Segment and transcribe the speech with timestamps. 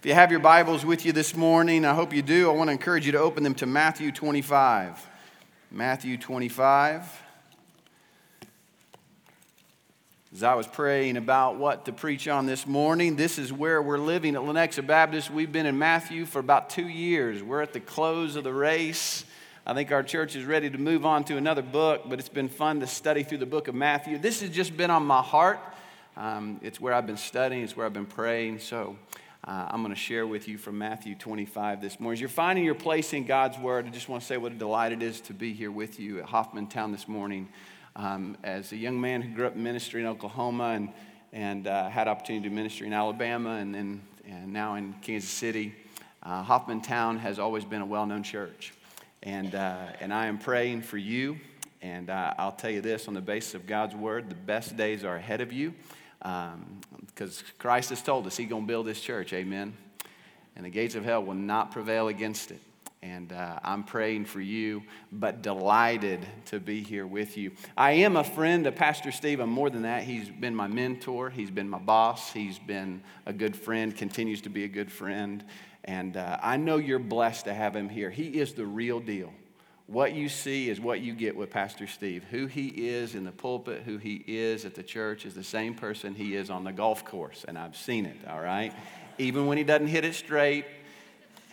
[0.00, 2.48] If you have your Bibles with you this morning, I hope you do.
[2.48, 5.06] I want to encourage you to open them to Matthew 25.
[5.70, 7.22] Matthew 25.
[10.32, 13.98] As I was praying about what to preach on this morning, this is where we're
[13.98, 15.30] living at Lenexa Baptist.
[15.30, 17.42] We've been in Matthew for about two years.
[17.42, 19.26] We're at the close of the race.
[19.66, 22.48] I think our church is ready to move on to another book, but it's been
[22.48, 24.16] fun to study through the book of Matthew.
[24.16, 25.60] This has just been on my heart.
[26.16, 28.60] Um, it's where I've been studying, it's where I've been praying.
[28.60, 28.96] So
[29.42, 32.16] uh, I'm going to share with you from Matthew 25 this morning.
[32.16, 34.54] As you're finding your place in God's Word, I just want to say what a
[34.54, 37.48] delight it is to be here with you at Hoffmantown this morning.
[37.96, 40.90] Um, as a young man who grew up in ministry in Oklahoma and,
[41.32, 45.74] and uh, had opportunity to ministry in Alabama and then and now in Kansas City,
[46.22, 48.74] uh, Hoffmantown has always been a well known church.
[49.22, 51.40] And, uh, and I am praying for you.
[51.80, 55.02] And uh, I'll tell you this on the basis of God's Word the best days
[55.02, 55.72] are ahead of you
[56.20, 59.74] because um, Christ has told us He's going to build His church, amen.
[60.56, 62.60] And the gates of hell will not prevail against it.
[63.02, 67.52] And uh, I'm praying for you, but delighted to be here with you.
[67.74, 69.40] I am a friend of Pastor Steve.
[69.40, 70.02] I'm more than that.
[70.02, 74.50] He's been my mentor, he's been my boss, he's been a good friend, continues to
[74.50, 75.42] be a good friend.
[75.84, 78.10] And uh, I know you're blessed to have him here.
[78.10, 79.32] He is the real deal.
[79.90, 82.22] What you see is what you get with Pastor Steve.
[82.30, 85.74] Who he is in the pulpit, who he is at the church, is the same
[85.74, 87.44] person he is on the golf course.
[87.48, 88.72] And I've seen it, all right?
[89.18, 90.64] Even when he doesn't hit it straight,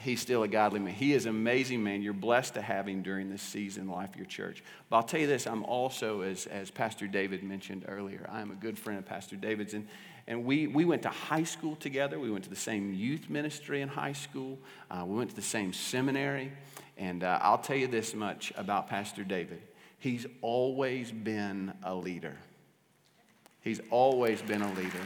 [0.02, 0.94] he's still a godly man.
[0.94, 2.04] He is an amazing man.
[2.04, 4.64] You're blessed to have him during this season in the life of your church.
[4.88, 8.52] But I'll tell you this I'm also, as, as Pastor David mentioned earlier, I am
[8.52, 9.74] a good friend of Pastor David's.
[9.74, 9.88] And,
[10.28, 12.20] and we, we went to high school together.
[12.20, 14.60] We went to the same youth ministry in high school.
[14.92, 16.52] Uh, we went to the same seminary.
[16.98, 19.62] And uh, I'll tell you this much about Pastor David
[20.00, 22.38] he's always been a leader.
[23.62, 25.02] He's always been a leader.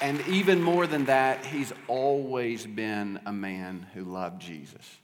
[0.00, 4.98] And even more than that, he's always been a man who loved Jesus.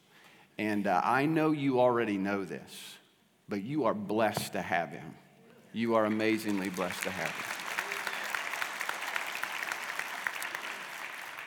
[0.58, 2.96] And uh, I know you already know this,
[3.48, 5.14] but you are blessed to have him.
[5.72, 7.59] You are amazingly blessed to have him.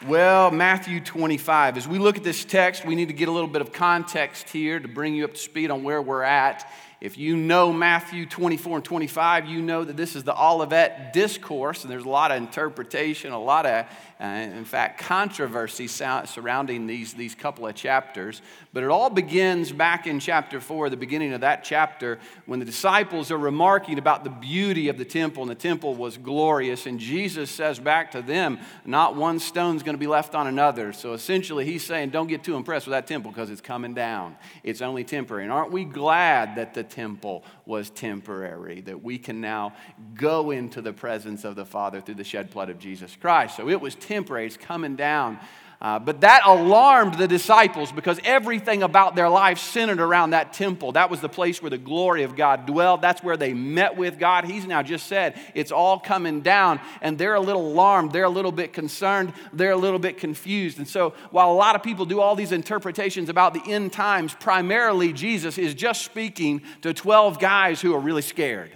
[0.07, 1.77] Well, Matthew 25.
[1.77, 4.49] As we look at this text, we need to get a little bit of context
[4.49, 6.69] here to bring you up to speed on where we're at.
[6.99, 11.83] If you know Matthew 24 and 25, you know that this is the Olivet Discourse,
[11.83, 13.85] and there's a lot of interpretation, a lot of
[14.23, 18.41] uh, in fact, controversy surrounding these, these couple of chapters.
[18.71, 22.65] But it all begins back in chapter 4, the beginning of that chapter, when the
[22.65, 26.85] disciples are remarking about the beauty of the temple, and the temple was glorious.
[26.85, 30.93] And Jesus says back to them, Not one stone's going to be left on another.
[30.93, 34.37] So essentially, he's saying, Don't get too impressed with that temple because it's coming down.
[34.63, 35.43] It's only temporary.
[35.43, 39.73] And aren't we glad that the temple was temporary, that we can now
[40.13, 43.57] go into the presence of the Father through the shed blood of Jesus Christ?
[43.57, 45.39] So it was temporary, it's coming down.
[45.83, 50.93] Uh, but that alarmed the disciples because everything about their life centered around that temple.
[50.93, 53.01] That was the place where the glory of God dwelled.
[53.01, 54.45] That's where they met with God.
[54.45, 58.13] He's now just said it's all coming down, and they're a little alarmed.
[58.13, 59.33] They're a little bit concerned.
[59.51, 60.77] They're a little bit confused.
[60.77, 64.33] And so, while a lot of people do all these interpretations about the end times,
[64.39, 68.71] primarily Jesus is just speaking to 12 guys who are really scared.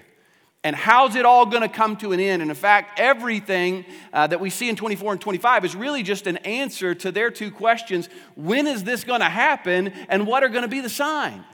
[0.67, 2.41] And how's it all going to come to an end?
[2.41, 6.27] And in fact, everything uh, that we see in 24 and 25 is really just
[6.27, 10.49] an answer to their two questions when is this going to happen, and what are
[10.49, 11.45] going to be the signs?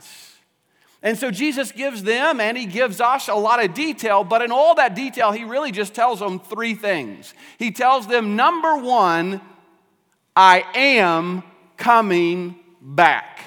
[1.04, 4.52] And so Jesus gives them and he gives us a lot of detail, but in
[4.52, 7.36] all that detail, he really just tells them three things.
[7.60, 9.42] He tells them, number one,
[10.36, 11.44] I am
[11.78, 13.42] coming back.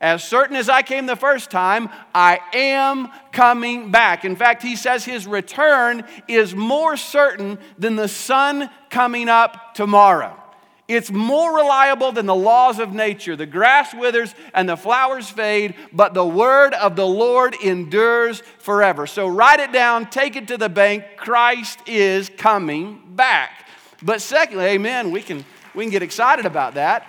[0.00, 4.24] As certain as I came the first time, I am coming back.
[4.24, 10.42] In fact, he says his return is more certain than the sun coming up tomorrow.
[10.88, 13.36] It's more reliable than the laws of nature.
[13.36, 19.06] The grass withers and the flowers fade, but the word of the Lord endures forever.
[19.06, 21.04] So write it down, take it to the bank.
[21.18, 23.68] Christ is coming back.
[24.02, 25.44] But secondly, amen, we can,
[25.74, 27.06] we can get excited about that.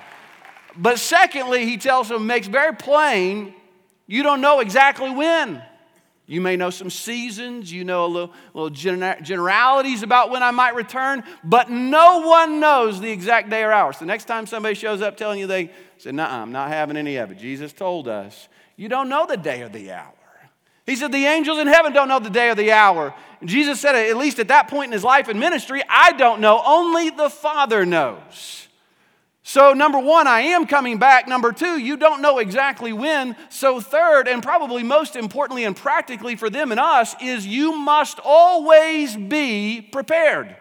[0.75, 3.54] But secondly, he tells them, makes very plain,
[4.07, 5.63] you don't know exactly when.
[6.30, 10.76] You may know some seasons, you know a little, little generalities about when I might
[10.76, 13.94] return, but no one knows the exact day or hour.
[13.94, 17.16] So, next time somebody shows up telling you they say, No, I'm not having any
[17.16, 17.38] of it.
[17.38, 20.14] Jesus told us, You don't know the day or the hour.
[20.86, 23.14] He said, The angels in heaven don't know the day or the hour.
[23.40, 26.42] And Jesus said, At least at that point in his life and ministry, I don't
[26.42, 26.62] know.
[26.66, 28.67] Only the Father knows.
[29.50, 31.26] So, number one, I am coming back.
[31.26, 33.34] Number two, you don't know exactly when.
[33.48, 38.20] So, third, and probably most importantly and practically for them and us, is you must
[38.26, 40.54] always be prepared.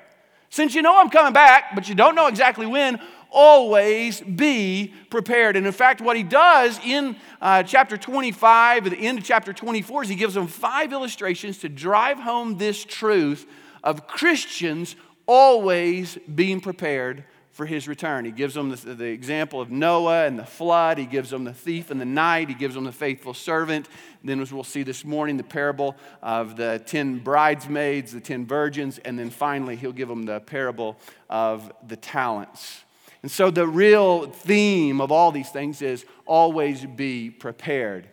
[0.50, 5.56] Since you know I'm coming back, but you don't know exactly when, always be prepared.
[5.56, 9.53] And in fact, what he does in uh, chapter 25, at the end of chapter
[9.53, 13.47] 24, is he gives them five illustrations to drive home this truth
[13.82, 14.94] of Christians
[15.27, 17.25] always being prepared
[17.56, 18.26] for his return.
[18.26, 20.99] He gives them the, the, example of Noah and the flood.
[20.99, 22.50] He gives them the thief in the night.
[22.50, 23.88] He gives them the faithful servant.
[24.23, 28.99] then, as we'll see this morning, the parable of the 10 bridesmaids, the 10 virgins.
[28.99, 30.99] And then finally, he'll give them the parable
[31.31, 32.82] of the talents.
[33.23, 38.06] And so, the real theme of all these things is always be prepared.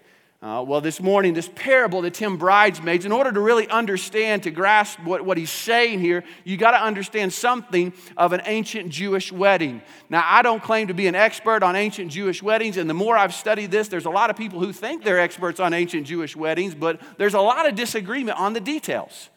[0.44, 4.52] Uh, well, this morning, this parable that Tim Bridesmaids, in order to really understand, to
[4.52, 9.32] grasp what, what he's saying here, you got to understand something of an ancient Jewish
[9.32, 9.82] wedding.
[10.10, 13.16] Now, I don't claim to be an expert on ancient Jewish weddings, and the more
[13.16, 16.36] I've studied this, there's a lot of people who think they're experts on ancient Jewish
[16.36, 19.30] weddings, but there's a lot of disagreement on the details.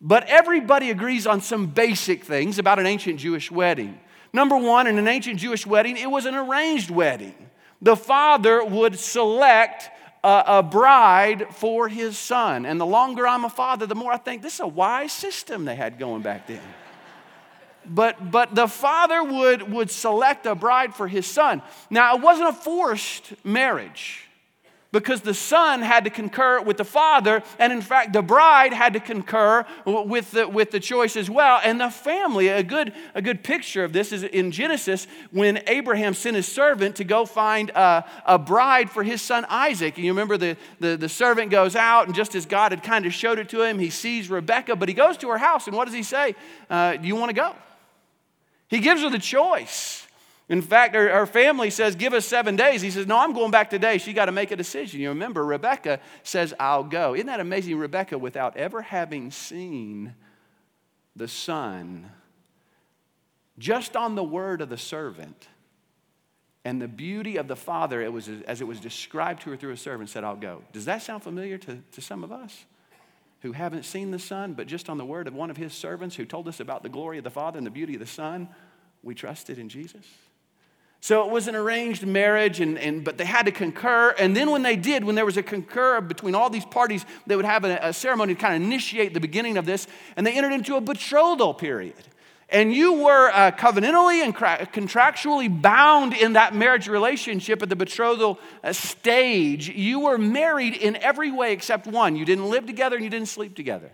[0.00, 4.00] But everybody agrees on some basic things about an ancient Jewish wedding.
[4.32, 7.36] Number one, in an ancient Jewish wedding, it was an arranged wedding.
[7.80, 9.90] The father would select
[10.22, 12.66] a, a bride for his son.
[12.66, 15.64] And the longer I'm a father, the more I think this is a wise system
[15.64, 16.60] they had going back then.
[17.86, 21.62] but, but the father would, would select a bride for his son.
[21.90, 24.25] Now, it wasn't a forced marriage
[25.00, 28.94] because the son had to concur with the father, and in fact, the bride had
[28.94, 31.60] to concur with the, with the choice as well.
[31.62, 36.14] And the family, a good, a good picture of this is in Genesis when Abraham
[36.14, 39.96] sent his servant to go find a, a bride for his son Isaac.
[39.96, 43.06] And you remember the, the, the servant goes out, and just as God had kind
[43.06, 45.76] of showed it to him, he sees Rebecca, but he goes to her house, and
[45.76, 46.34] what does he say?
[46.70, 47.54] Uh, do you want to go?
[48.68, 50.05] He gives her the choice.
[50.48, 52.80] In fact, her, her, family says, Give us seven days.
[52.80, 53.98] He says, No, I'm going back today.
[53.98, 55.00] She got to make a decision.
[55.00, 57.14] You remember, Rebecca says, I'll go.
[57.14, 57.76] Isn't that amazing?
[57.78, 60.14] Rebecca, without ever having seen
[61.16, 62.12] the son,
[63.58, 65.48] just on the word of the servant
[66.64, 69.72] and the beauty of the father, it was as it was described to her through
[69.72, 70.62] a servant, said, I'll go.
[70.72, 72.64] Does that sound familiar to, to some of us?
[73.42, 76.16] Who haven't seen the Son, but just on the word of one of his servants
[76.16, 78.48] who told us about the glory of the Father and the beauty of the Son,
[79.02, 80.04] we trusted in Jesus?
[81.06, 84.12] So it was an arranged marriage, and, and, but they had to concur.
[84.18, 87.36] And then when they did, when there was a concur between all these parties, they
[87.36, 89.86] would have a, a ceremony to kind of initiate the beginning of this,
[90.16, 91.94] and they entered into a betrothal period.
[92.48, 98.40] And you were uh, covenantally and contractually bound in that marriage relationship at the betrothal
[98.64, 99.68] uh, stage.
[99.68, 102.16] You were married in every way except one.
[102.16, 103.92] You didn't live together and you didn't sleep together.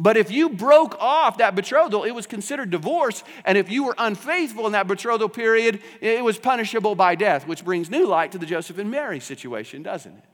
[0.00, 3.24] But if you broke off that betrothal, it was considered divorce.
[3.44, 7.64] And if you were unfaithful in that betrothal period, it was punishable by death, which
[7.64, 10.24] brings new light to the Joseph and Mary situation, doesn't it?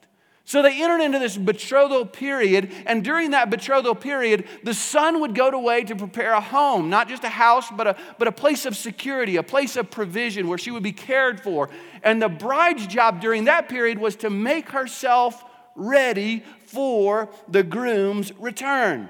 [0.46, 5.34] So they entered into this betrothal period, and during that betrothal period, the son would
[5.34, 8.66] go away to prepare a home, not just a house, but a, but a place
[8.66, 11.70] of security, a place of provision where she would be cared for.
[12.02, 15.42] And the bride's job during that period was to make herself
[15.74, 19.08] ready for the groom's return.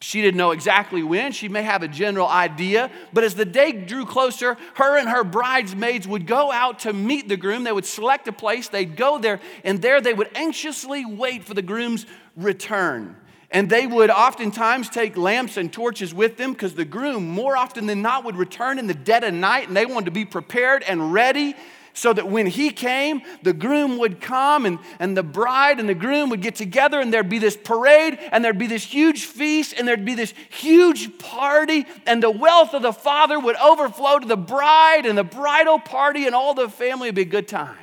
[0.00, 1.32] She didn't know exactly when.
[1.32, 2.90] She may have a general idea.
[3.12, 7.28] But as the day drew closer, her and her bridesmaids would go out to meet
[7.28, 7.64] the groom.
[7.64, 11.54] They would select a place, they'd go there, and there they would anxiously wait for
[11.54, 12.06] the groom's
[12.36, 13.16] return.
[13.50, 17.86] And they would oftentimes take lamps and torches with them because the groom, more often
[17.86, 20.84] than not, would return in the dead of night and they wanted to be prepared
[20.84, 21.56] and ready
[21.98, 25.94] so that when he came, the groom would come and, and the bride and the
[25.94, 29.74] groom would get together and there'd be this parade and there'd be this huge feast
[29.76, 34.26] and there'd be this huge party and the wealth of the father would overflow to
[34.26, 37.76] the bride and the bridal party and all the family would be a good time.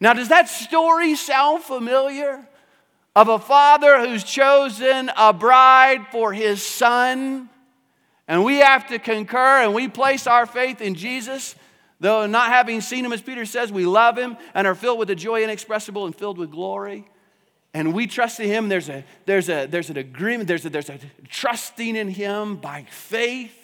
[0.00, 2.46] Now, does that story sound familiar?
[3.14, 7.48] Of a father who's chosen a bride for his son,
[8.28, 11.56] and we have to concur and we place our faith in Jesus
[12.00, 15.10] Though not having seen him, as Peter says, we love him and are filled with
[15.10, 17.04] a joy inexpressible and filled with glory.
[17.74, 18.68] And we trust in him.
[18.68, 22.86] There's, a, there's, a, there's an agreement, there's a, there's a trusting in him by
[22.88, 23.57] faith.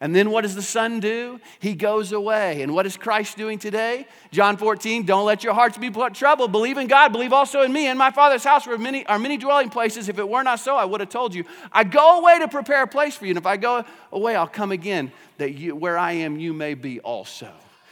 [0.00, 1.40] And then what does the Son do?
[1.58, 2.62] He goes away.
[2.62, 4.06] And what is Christ doing today?
[4.30, 6.52] John 14, don't let your hearts be troubled.
[6.52, 7.88] Believe in God, believe also in me.
[7.88, 10.08] In my Father's house are many, are many dwelling places.
[10.08, 11.44] If it were not so, I would have told you.
[11.72, 13.32] I go away to prepare a place for you.
[13.32, 16.74] And if I go away, I'll come again, that you, where I am, you may
[16.74, 17.50] be also.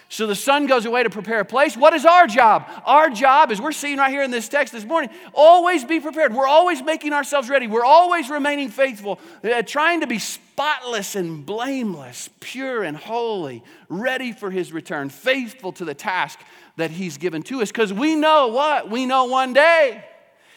[0.08, 1.76] So the son goes away to prepare a place.
[1.76, 2.64] What is our job?
[2.84, 6.32] Our job, as we're seeing right here in this text this morning, always be prepared.
[6.32, 7.66] We're always making ourselves ready.
[7.66, 14.32] We're always remaining faithful, uh, trying to be spotless and blameless, pure and holy, ready
[14.32, 16.38] for his return, faithful to the task
[16.76, 17.72] that he's given to us.
[17.72, 18.88] Because we know what?
[18.88, 20.04] We know one day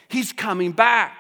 [0.10, 1.19] he's coming back.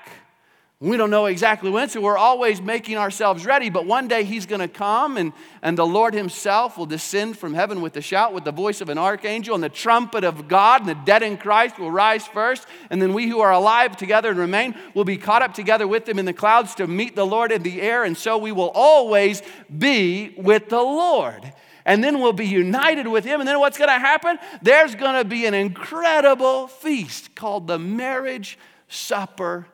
[0.81, 3.69] We don't know exactly when, so we're always making ourselves ready.
[3.69, 7.53] But one day he's going to come, and, and the Lord himself will descend from
[7.53, 10.79] heaven with a shout, with the voice of an archangel, and the trumpet of God,
[10.79, 12.65] and the dead in Christ will rise first.
[12.89, 16.05] And then we who are alive together and remain will be caught up together with
[16.05, 18.05] them in the clouds to meet the Lord in the air.
[18.05, 19.41] And so we will always
[19.77, 21.51] be with the Lord.
[21.83, 23.41] And then we'll be united with him.
[23.41, 24.39] And then what's going to happen?
[24.61, 28.57] There's going to be an incredible feast called the marriage
[28.87, 29.67] supper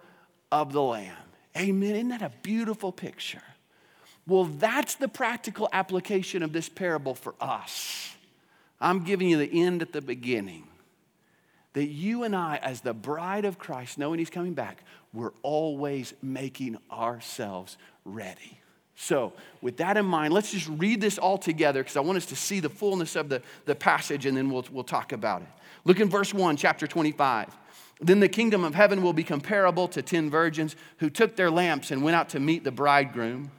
[0.52, 1.16] of the Lamb.
[1.58, 1.96] Amen.
[1.96, 3.42] Isn't that a beautiful picture?
[4.28, 8.16] Well, that's the practical application of this parable for us.
[8.82, 10.68] I'm giving you the end at the beginning.
[11.74, 14.84] That you and I, as the bride of Christ, knowing He's coming back,
[15.14, 18.60] we're always making ourselves ready.
[18.96, 22.26] So, with that in mind, let's just read this all together because I want us
[22.28, 25.50] to see the fullness of the, the passage and then we'll, we'll talk about it.
[25.84, 27.56] Look in verse 1, chapter 25.
[28.02, 31.92] Then the kingdom of heaven will be comparable to ten virgins who took their lamps
[31.92, 33.52] and went out to meet the bridegroom.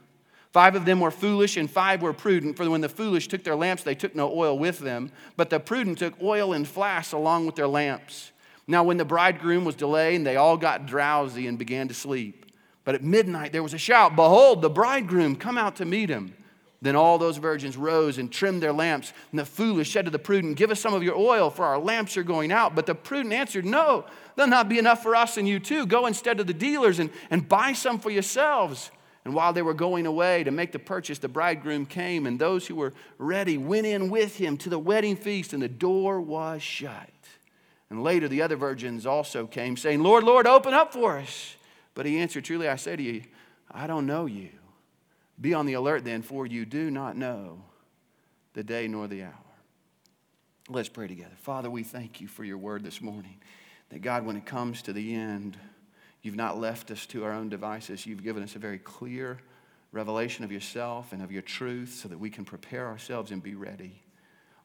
[0.51, 3.55] Five of them were foolish and five were prudent, for when the foolish took their
[3.55, 7.45] lamps, they took no oil with them, but the prudent took oil in flasks along
[7.45, 8.31] with their lamps.
[8.67, 12.45] Now, when the bridegroom was delayed, they all got drowsy and began to sleep.
[12.83, 16.33] But at midnight there was a shout Behold, the bridegroom, come out to meet him.
[16.81, 19.11] Then all those virgins rose and trimmed their lamps.
[19.31, 21.79] And the foolish said to the prudent, Give us some of your oil, for our
[21.79, 22.75] lamps are going out.
[22.75, 24.05] But the prudent answered, No,
[24.35, 25.87] there'll not be enough for us and you too.
[25.87, 28.91] Go instead to the dealers and, and buy some for yourselves.
[29.25, 32.67] And while they were going away to make the purchase, the bridegroom came, and those
[32.67, 36.61] who were ready went in with him to the wedding feast, and the door was
[36.61, 37.09] shut.
[37.89, 41.55] And later the other virgins also came, saying, Lord, Lord, open up for us.
[41.93, 43.23] But he answered, Truly I say to you,
[43.71, 44.49] I don't know you.
[45.39, 47.61] Be on the alert then, for you do not know
[48.53, 49.33] the day nor the hour.
[50.69, 51.35] Let's pray together.
[51.37, 53.37] Father, we thank you for your word this morning.
[53.89, 55.57] That God, when it comes to the end,
[56.21, 58.05] you've not left us to our own devices.
[58.05, 59.39] You've given us a very clear
[59.91, 63.55] revelation of yourself and of your truth so that we can prepare ourselves and be
[63.55, 64.03] ready.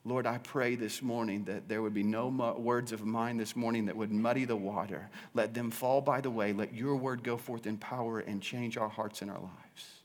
[0.05, 2.26] Lord, I pray this morning that there would be no
[2.59, 5.09] words of mine this morning that would muddy the water.
[5.35, 6.52] Let them fall by the way.
[6.52, 10.01] Let your word go forth in power and change our hearts and our lives.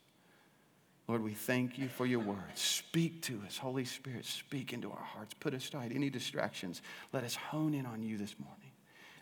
[1.08, 2.38] Lord, we thank you for your word.
[2.56, 3.58] Speak to us.
[3.58, 5.34] Holy Spirit, speak into our hearts.
[5.40, 6.82] Put aside any distractions.
[7.14, 8.72] Let us hone in on you this morning.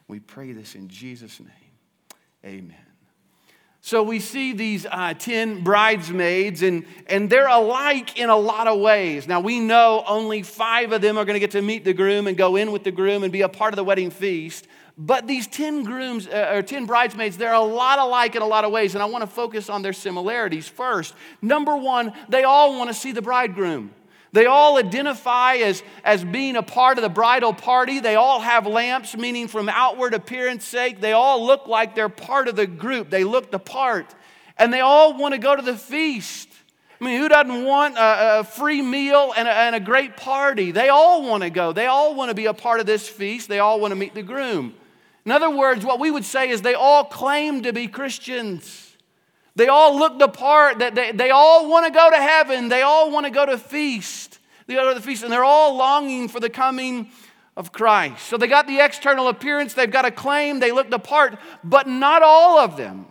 [0.08, 1.50] We pray this in Jesus' name.
[2.44, 2.76] Amen.
[3.82, 8.80] So we see these uh, 10 bridesmaids, and, and they're alike in a lot of
[8.80, 9.28] ways.
[9.28, 12.26] Now, we know only five of them are going to get to meet the groom
[12.26, 14.68] and go in with the groom and be a part of the wedding feast.
[14.98, 18.64] But these 10 grooms uh, or 10 bridesmaids, they're a lot alike in a lot
[18.64, 21.14] of ways, and I want to focus on their similarities first.
[21.42, 23.92] Number one, they all want to see the bridegroom.
[24.32, 28.00] They all identify as, as being a part of the bridal party.
[28.00, 32.48] They all have lamps, meaning from outward appearance sake, they all look like they're part
[32.48, 33.10] of the group.
[33.10, 34.14] They look the part.
[34.58, 36.50] And they all want to go to the feast.
[37.00, 40.72] I mean, who doesn't want a, a free meal and a, and a great party?
[40.72, 41.74] They all want to go.
[41.74, 43.50] They all want to be a part of this feast.
[43.50, 44.74] They all want to meet the groom.
[45.26, 48.96] In other words, what we would say is they all claim to be Christians.
[49.56, 52.70] They all look the part, that they, they all want to go to heaven.
[52.70, 54.40] They all want to go to feast.
[54.68, 57.10] They go to the feast, and they're all longing for the coming
[57.58, 58.28] of Christ.
[58.28, 61.88] So they got the external appearance, they've got a claim, they look the part, but
[61.88, 63.06] not all of them.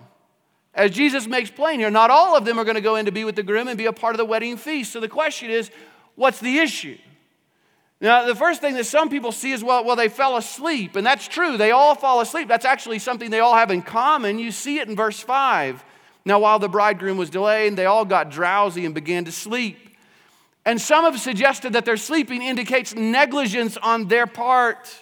[0.75, 3.13] As Jesus makes plain here, not all of them are going to go in to
[3.13, 4.93] be with the groom and be a part of the wedding feast.
[4.93, 5.71] So the question is,
[6.17, 6.99] what's the issue?
[8.05, 10.95] Now, the first thing that some people see is, well, well, they fell asleep.
[10.95, 11.57] And that's true.
[11.57, 12.49] They all fall asleep.
[12.49, 14.39] That's actually something they all have in common.
[14.39, 15.83] You see it in verse 5.
[16.27, 19.79] Now, while the bridegroom was delayed, they all got drowsy and began to sleep.
[20.67, 24.95] And some have suggested that their sleeping indicates negligence on their part,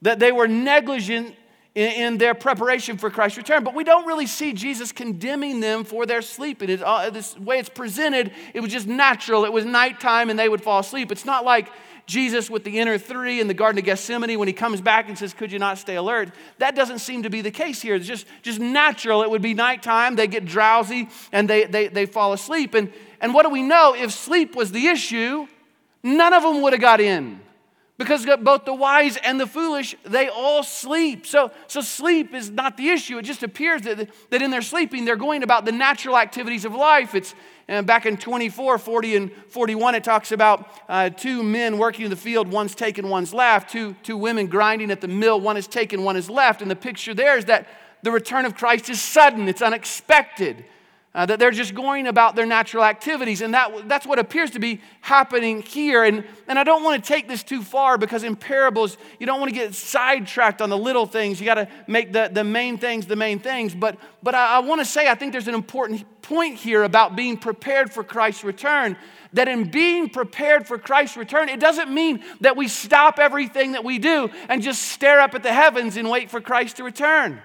[0.00, 1.36] that they were negligent
[1.74, 3.64] in, in their preparation for Christ's return.
[3.64, 6.70] But we don't really see Jesus condemning them for their sleeping.
[6.70, 9.44] It, uh, this way it's presented, it was just natural.
[9.44, 11.12] It was nighttime and they would fall asleep.
[11.12, 11.70] It's not like
[12.06, 15.16] Jesus with the inner three in the Garden of Gethsemane when he comes back and
[15.16, 16.30] says, Could you not stay alert?
[16.58, 17.94] That doesn't seem to be the case here.
[17.94, 19.22] It's just, just natural.
[19.22, 22.74] It would be nighttime, they get drowsy, and they, they, they fall asleep.
[22.74, 23.94] And, and what do we know?
[23.94, 25.46] If sleep was the issue,
[26.02, 27.40] none of them would have got in.
[27.96, 31.26] Because both the wise and the foolish, they all sleep.
[31.26, 33.18] So, so sleep is not the issue.
[33.18, 36.74] It just appears that, that in their sleeping, they're going about the natural activities of
[36.74, 37.14] life.
[37.14, 37.34] It's
[37.66, 42.10] and back in 24, 40, and 41, it talks about uh, two men working in
[42.10, 43.70] the field, one's taken, one's left.
[43.70, 46.60] Two, two women grinding at the mill, one is taken, one is left.
[46.60, 47.66] And the picture there is that
[48.02, 50.66] the return of Christ is sudden, it's unexpected.
[51.14, 53.40] Uh, that they're just going about their natural activities.
[53.40, 56.02] And that, that's what appears to be happening here.
[56.02, 59.38] And, and I don't want to take this too far because in parables, you don't
[59.38, 61.38] want to get sidetracked on the little things.
[61.38, 63.76] You got to make the, the main things the main things.
[63.76, 67.14] But, but I, I want to say, I think there's an important point here about
[67.14, 68.96] being prepared for Christ's return.
[69.34, 73.84] That in being prepared for Christ's return, it doesn't mean that we stop everything that
[73.84, 77.40] we do and just stare up at the heavens and wait for Christ to return.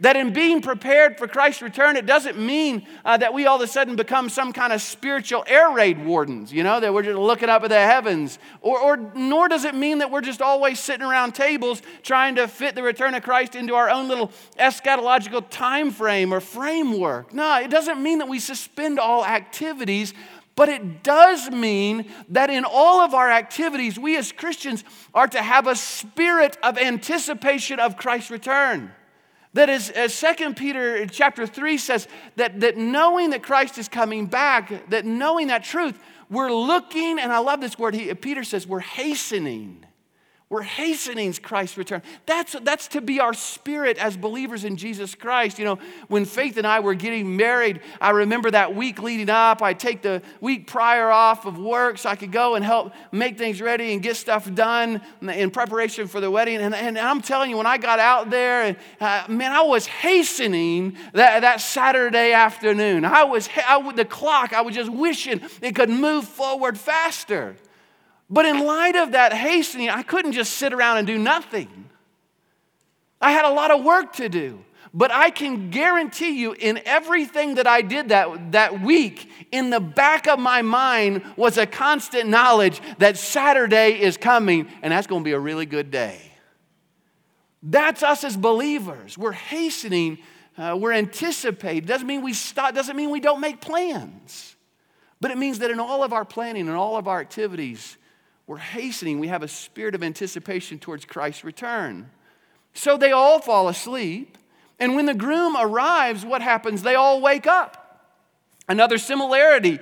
[0.00, 3.62] That in being prepared for Christ's return, it doesn't mean uh, that we all of
[3.62, 7.18] a sudden become some kind of spiritual air raid wardens, you know, that we're just
[7.18, 8.38] looking up at the heavens.
[8.60, 12.46] Or, or nor does it mean that we're just always sitting around tables trying to
[12.46, 17.32] fit the return of Christ into our own little eschatological time frame or framework.
[17.32, 20.12] No, it doesn't mean that we suspend all activities,
[20.56, 24.84] but it does mean that in all of our activities, we as Christians
[25.14, 28.92] are to have a spirit of anticipation of Christ's return.
[29.56, 34.26] That is, as 2 Peter chapter 3 says, that, that knowing that Christ is coming
[34.26, 35.98] back, that knowing that truth,
[36.28, 39.85] we're looking, and I love this word, he, Peter says, we're hastening
[40.48, 42.02] we're hastening Christ's return.
[42.24, 45.58] That's, that's to be our spirit as believers in Jesus Christ.
[45.58, 49.60] You know, when Faith and I were getting married, I remember that week leading up,
[49.60, 53.38] I'd take the week prior off of work so I could go and help make
[53.38, 56.58] things ready and get stuff done in preparation for the wedding.
[56.58, 60.96] And, and I'm telling you, when I got out there, uh, man, I was hastening
[61.12, 63.04] that, that Saturday afternoon.
[63.04, 67.56] I was, I, the clock, I was just wishing it could move forward faster.
[68.28, 71.90] But in light of that hastening, I couldn't just sit around and do nothing.
[73.20, 74.64] I had a lot of work to do.
[74.96, 79.78] But I can guarantee you, in everything that I did that, that week, in the
[79.78, 85.22] back of my mind was a constant knowledge that Saturday is coming and that's going
[85.22, 86.18] to be a really good day.
[87.62, 89.18] That's us as believers.
[89.18, 90.18] We're hastening,
[90.56, 91.84] uh, we're anticipating.
[91.84, 94.56] Doesn't mean we stop, doesn't mean we don't make plans.
[95.20, 97.98] But it means that in all of our planning and all of our activities,
[98.46, 99.18] we're hastening.
[99.18, 102.10] We have a spirit of anticipation towards Christ's return.
[102.74, 104.38] So they all fall asleep.
[104.78, 106.82] And when the groom arrives, what happens?
[106.82, 107.82] They all wake up.
[108.68, 109.78] Another similarity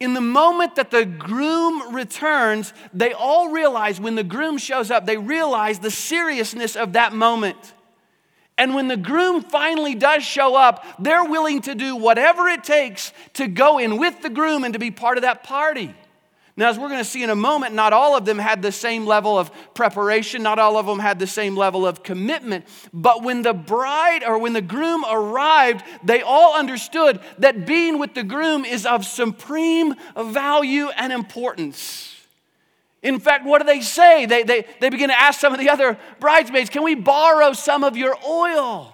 [0.00, 5.06] in the moment that the groom returns, they all realize when the groom shows up,
[5.06, 7.72] they realize the seriousness of that moment.
[8.58, 13.12] And when the groom finally does show up, they're willing to do whatever it takes
[13.34, 15.94] to go in with the groom and to be part of that party.
[16.56, 18.70] Now, as we're going to see in a moment, not all of them had the
[18.70, 22.64] same level of preparation, not all of them had the same level of commitment.
[22.92, 28.14] But when the bride or when the groom arrived, they all understood that being with
[28.14, 32.14] the groom is of supreme value and importance.
[33.02, 34.24] In fact, what do they say?
[34.24, 37.82] They, they, they begin to ask some of the other bridesmaids, Can we borrow some
[37.82, 38.93] of your oil?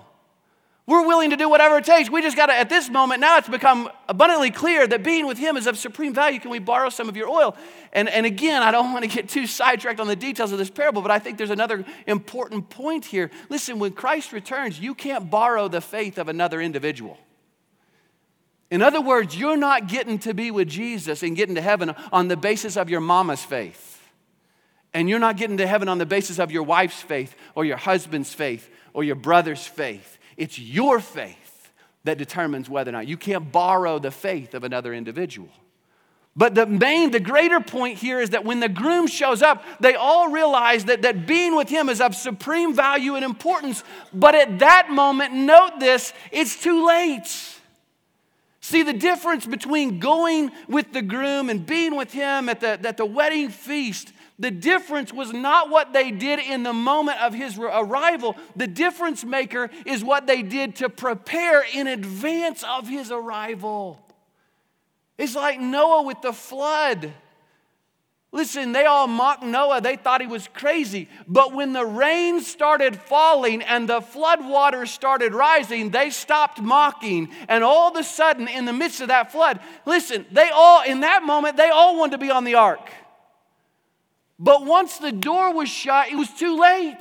[0.87, 2.11] We're willing to do whatever it takes.
[2.11, 5.39] We just got to, at this moment, now it's become abundantly clear that being with
[5.39, 6.41] Him is of supreme value.
[6.41, 7.57] Can we borrow some of your oil?
[7.93, 10.71] And, and again, I don't want to get too sidetracked on the details of this
[10.71, 13.31] parable, but I think there's another important point here.
[13.49, 17.19] Listen, when Christ returns, you can't borrow the faith of another individual.
[18.71, 22.29] In other words, you're not getting to be with Jesus and getting to heaven on
[22.29, 24.01] the basis of your mama's faith.
[24.95, 27.77] And you're not getting to heaven on the basis of your wife's faith or your
[27.77, 30.19] husband's faith or your brother's faith.
[30.41, 31.71] It's your faith
[32.05, 35.51] that determines whether or not you can't borrow the faith of another individual.
[36.35, 39.97] But the main, the greater point here is that when the groom shows up, they
[39.97, 43.85] all realize that, that being with him is of supreme value and importance.
[44.15, 47.29] But at that moment, note this, it's too late.
[48.63, 52.97] See, the difference between going with the groom and being with him at the, at
[52.97, 57.59] the wedding feast the difference was not what they did in the moment of his
[57.59, 58.37] arrival.
[58.57, 64.01] The difference maker is what they did to prepare in advance of his arrival.
[65.19, 67.13] It's like Noah with the flood.
[68.33, 69.83] Listen, they all mocked Noah.
[69.83, 71.11] They thought he was crazy.
[71.29, 77.29] But when the rain started falling and the flood waters started rising, they stopped mocking.
[77.47, 81.01] And all of a sudden, in the midst of that flood, listen, they all, in
[81.01, 82.89] that moment, they all wanted to be on the ark.
[84.43, 86.97] But once the door was shut, it was too late.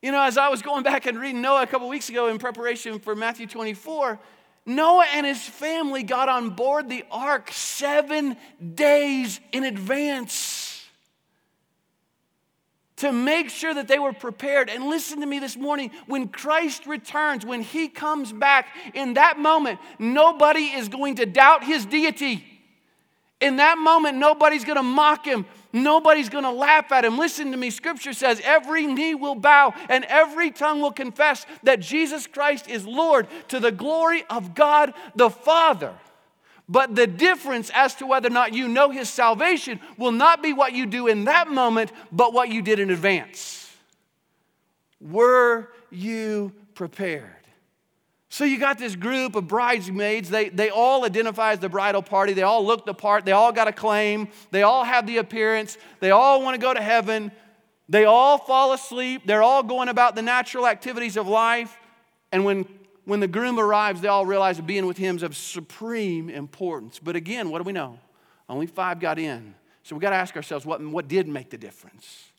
[0.00, 2.38] You know, as I was going back and reading Noah a couple weeks ago in
[2.38, 4.18] preparation for Matthew 24,
[4.64, 8.38] Noah and his family got on board the ark seven
[8.74, 10.88] days in advance
[12.96, 14.70] to make sure that they were prepared.
[14.70, 19.38] And listen to me this morning when Christ returns, when he comes back, in that
[19.38, 22.51] moment, nobody is going to doubt his deity.
[23.42, 25.44] In that moment, nobody's gonna mock him.
[25.72, 27.18] Nobody's gonna laugh at him.
[27.18, 27.70] Listen to me.
[27.70, 32.86] Scripture says every knee will bow and every tongue will confess that Jesus Christ is
[32.86, 35.92] Lord to the glory of God the Father.
[36.68, 40.52] But the difference as to whether or not you know his salvation will not be
[40.52, 43.74] what you do in that moment, but what you did in advance.
[45.00, 47.41] Were you prepared?
[48.32, 50.30] So you got this group of bridesmaids.
[50.30, 52.32] They, they all identify as the bridal party.
[52.32, 53.26] They all look the part.
[53.26, 54.28] They all got a claim.
[54.50, 55.76] They all have the appearance.
[56.00, 57.30] They all want to go to heaven.
[57.90, 59.26] They all fall asleep.
[59.26, 61.76] They're all going about the natural activities of life.
[62.32, 62.64] And when,
[63.04, 66.98] when the groom arrives, they all realize that being with him is of supreme importance.
[66.98, 67.98] But again, what do we know?
[68.48, 69.54] Only five got in.
[69.82, 72.30] So we got to ask ourselves what, what did make the difference?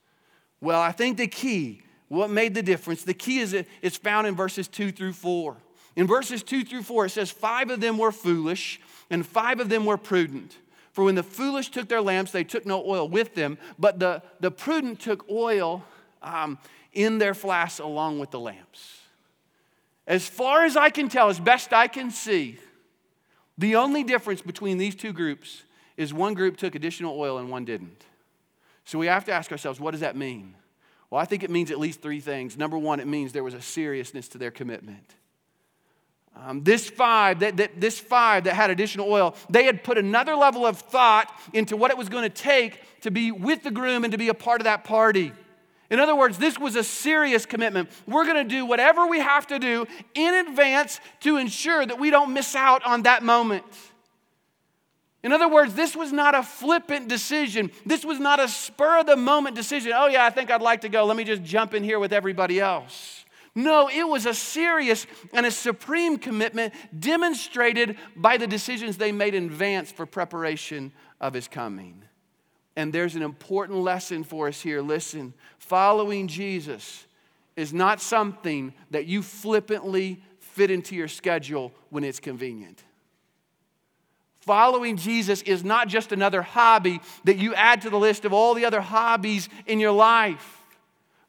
[0.59, 4.35] Well, I think the key, what made the difference, the key is it's found in
[4.35, 5.57] verses two through four.
[5.95, 8.79] In verses 2 through 4, it says, Five of them were foolish,
[9.09, 10.57] and five of them were prudent.
[10.91, 14.21] For when the foolish took their lamps, they took no oil with them, but the,
[14.39, 15.83] the prudent took oil
[16.21, 16.57] um,
[16.93, 18.99] in their flasks along with the lamps.
[20.05, 22.59] As far as I can tell, as best I can see,
[23.57, 25.63] the only difference between these two groups
[25.95, 28.05] is one group took additional oil and one didn't.
[28.85, 30.55] So we have to ask ourselves, what does that mean?
[31.09, 32.57] Well, I think it means at least three things.
[32.57, 35.15] Number one, it means there was a seriousness to their commitment.
[36.35, 40.35] Um, this five that, that, this five that had additional oil they had put another
[40.35, 44.03] level of thought into what it was going to take to be with the groom
[44.03, 45.31] and to be a part of that party
[45.91, 49.45] in other words this was a serious commitment we're going to do whatever we have
[49.47, 53.63] to do in advance to ensure that we don't miss out on that moment
[55.23, 57.71] in other words, this was not a flippant decision.
[57.85, 59.93] This was not a spur of the moment decision.
[59.95, 61.05] Oh, yeah, I think I'd like to go.
[61.05, 63.22] Let me just jump in here with everybody else.
[63.55, 69.35] No, it was a serious and a supreme commitment demonstrated by the decisions they made
[69.35, 72.03] in advance for preparation of his coming.
[72.75, 74.81] And there's an important lesson for us here.
[74.81, 77.05] Listen, following Jesus
[77.55, 82.83] is not something that you flippantly fit into your schedule when it's convenient.
[84.41, 88.55] Following Jesus is not just another hobby that you add to the list of all
[88.55, 90.62] the other hobbies in your life.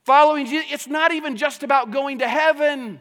[0.05, 3.01] Following Jesus, it's not even just about going to heaven.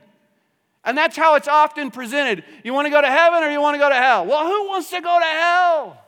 [0.85, 2.43] And that's how it's often presented.
[2.63, 4.25] You want to go to heaven or you want to go to hell?
[4.25, 6.01] Well, who wants to go to hell?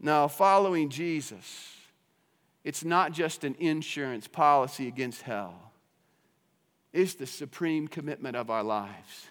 [0.00, 1.74] No, following Jesus,
[2.64, 5.72] it's not just an insurance policy against hell,
[6.92, 9.28] it's the supreme commitment of our lives.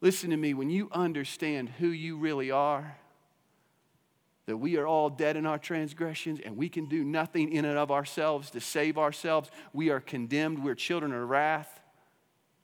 [0.00, 2.96] Listen to me, when you understand who you really are,
[4.46, 7.78] that we are all dead in our transgressions and we can do nothing in and
[7.78, 9.50] of ourselves to save ourselves.
[9.72, 10.64] We are condemned.
[10.64, 11.80] We're children of wrath,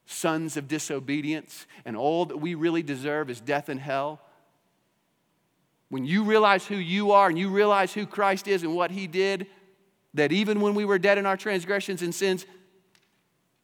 [0.07, 4.21] sons of disobedience, and all that we really deserve is death and hell.
[5.89, 9.07] When you realize who you are and you realize who Christ is and what He
[9.07, 9.47] did,
[10.15, 12.45] that even when we were dead in our transgressions and sins,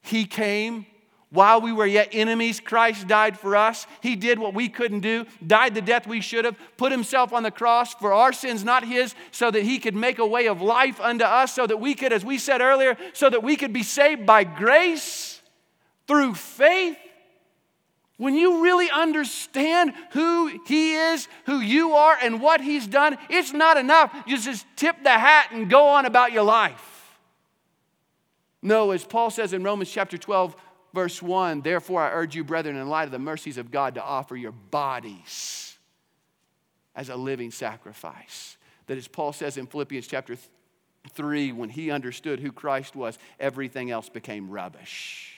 [0.00, 0.86] He came
[1.34, 3.88] while we were yet enemies, Christ died for us.
[4.00, 7.42] He did what we couldn't do, died the death we should have, put himself on
[7.42, 10.62] the cross for our sins, not his, so that he could make a way of
[10.62, 13.72] life unto us, so that we could, as we said earlier, so that we could
[13.72, 15.42] be saved by grace
[16.06, 16.98] through faith.
[18.16, 23.52] When you really understand who he is, who you are, and what he's done, it's
[23.52, 24.14] not enough.
[24.24, 27.18] You just tip the hat and go on about your life.
[28.64, 30.56] No, as Paul says in Romans chapter 12,
[30.94, 34.02] Verse 1 Therefore, I urge you, brethren, in light of the mercies of God, to
[34.02, 35.76] offer your bodies
[36.94, 38.56] as a living sacrifice.
[38.86, 40.36] That, as Paul says in Philippians chapter
[41.10, 45.32] 3, when he understood who Christ was, everything else became rubbish.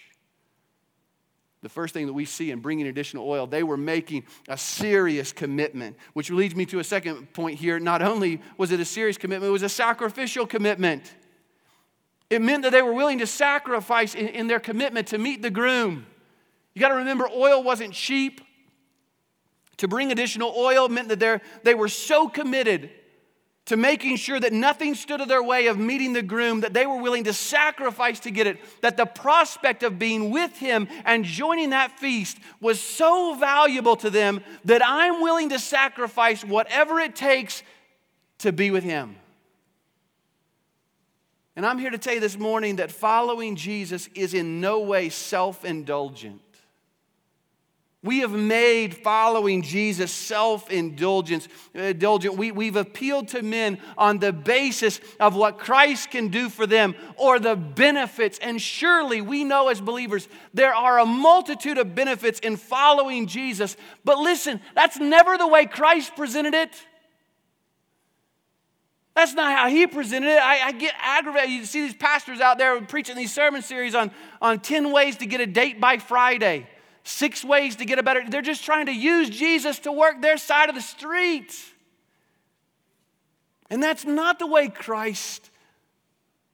[1.62, 5.32] The first thing that we see in bringing additional oil, they were making a serious
[5.32, 7.80] commitment, which leads me to a second point here.
[7.80, 11.14] Not only was it a serious commitment, it was a sacrificial commitment.
[12.28, 15.50] It meant that they were willing to sacrifice in, in their commitment to meet the
[15.50, 16.06] groom.
[16.74, 18.40] You got to remember, oil wasn't cheap.
[19.78, 22.90] To bring additional oil meant that they were so committed
[23.66, 26.86] to making sure that nothing stood in their way of meeting the groom, that they
[26.86, 31.24] were willing to sacrifice to get it, that the prospect of being with him and
[31.24, 37.16] joining that feast was so valuable to them that I'm willing to sacrifice whatever it
[37.16, 37.64] takes
[38.38, 39.16] to be with him.
[41.56, 45.08] And I'm here to tell you this morning that following Jesus is in no way
[45.08, 46.42] self indulgent.
[48.02, 51.48] We have made following Jesus self indulgent.
[51.74, 56.94] We, we've appealed to men on the basis of what Christ can do for them
[57.16, 58.38] or the benefits.
[58.38, 63.78] And surely we know as believers there are a multitude of benefits in following Jesus.
[64.04, 66.86] But listen, that's never the way Christ presented it.
[69.16, 70.38] That's not how he presented it.
[70.38, 71.50] I, I, get aggravated.
[71.50, 75.26] You see these pastors out there preaching these sermon series on, on 10 ways to
[75.26, 76.68] get a date by Friday
[77.06, 78.22] six ways to get a better.
[78.28, 81.54] They're just trying to use Jesus to work their side of the street.
[83.70, 85.50] And that's not the way Christ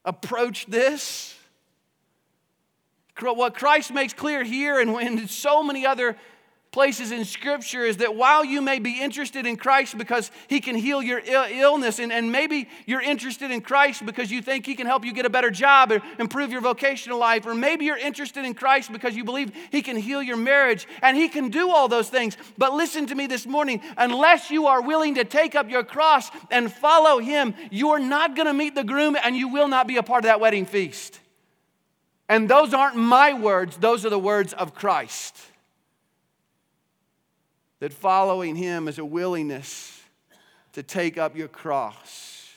[0.05, 1.35] approached this.
[3.19, 6.17] What Christ makes clear here and in so many other
[6.73, 10.75] places in Scripture is that while you may be interested in Christ because He can
[10.75, 14.87] heal your illness, and, and maybe you're interested in Christ because you think He can
[14.87, 18.47] help you get a better job or improve your vocational life, or maybe you're interested
[18.47, 21.89] in Christ because you believe He can heal your marriage, and He can do all
[21.89, 22.39] those things.
[22.57, 26.31] But listen to me this morning unless you are willing to take up your cross
[26.51, 29.99] and follow Him, you're not going to meet the groom and you will not be
[29.99, 31.21] a part of that wedding feast.
[32.31, 35.52] And those aren't my words, those are the words of Christ
[37.83, 40.01] that following him is a willingness
[40.73, 42.49] to take up your cross.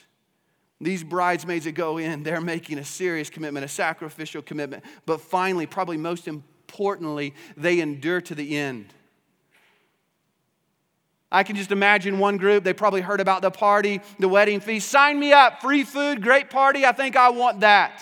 [0.80, 4.84] These bridesmaids that go in, they're making a serious commitment, a sacrificial commitment.
[5.08, 8.94] But finally, probably most importantly, they endure to the end.
[11.32, 14.90] I can just imagine one group, they probably heard about the party, the wedding feast.
[14.90, 16.86] Sign me up, free food, great party.
[16.86, 18.00] I think I want that.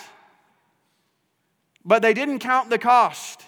[1.86, 3.42] But they didn't count the cost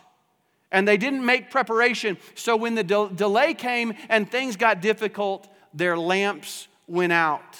[0.72, 2.18] and they didn't make preparation.
[2.34, 7.58] So when the de- delay came and things got difficult, their lamps went out.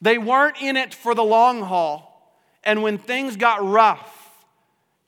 [0.00, 2.08] They weren't in it for the long haul.
[2.64, 4.18] And when things got rough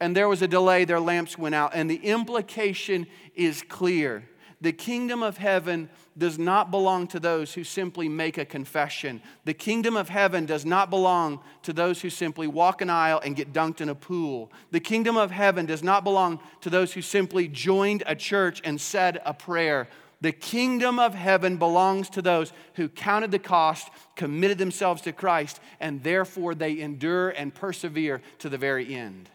[0.00, 1.72] and there was a delay, their lamps went out.
[1.74, 4.28] And the implication is clear.
[4.60, 9.20] The kingdom of heaven does not belong to those who simply make a confession.
[9.44, 13.34] The kingdom of heaven does not belong to those who simply walk an aisle and
[13.34, 14.52] get dunked in a pool.
[14.70, 18.80] The kingdom of heaven does not belong to those who simply joined a church and
[18.80, 19.88] said a prayer.
[20.20, 25.60] The kingdom of heaven belongs to those who counted the cost, committed themselves to Christ,
[25.80, 29.28] and therefore they endure and persevere to the very end.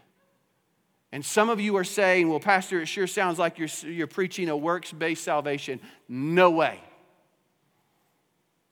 [1.12, 4.50] And some of you are saying, well, Pastor, it sure sounds like you're, you're preaching
[4.50, 5.80] a works based salvation.
[6.08, 6.80] No way.